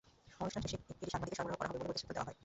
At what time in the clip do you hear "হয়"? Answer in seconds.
2.27-2.37